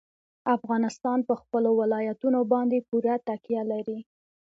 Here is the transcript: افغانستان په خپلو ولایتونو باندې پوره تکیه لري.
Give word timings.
افغانستان 0.55 1.19
په 1.27 1.33
خپلو 1.41 1.69
ولایتونو 1.81 2.39
باندې 2.53 2.85
پوره 2.89 3.15
تکیه 3.27 3.63
لري. 3.71 3.99